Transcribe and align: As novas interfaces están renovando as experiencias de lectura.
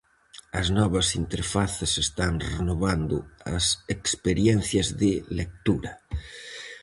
As 0.59 0.67
novas 0.77 1.07
interfaces 1.21 1.91
están 2.05 2.33
renovando 2.55 3.17
as 3.55 3.65
experiencias 3.95 4.87
de 5.01 5.11
lectura. 5.39 5.91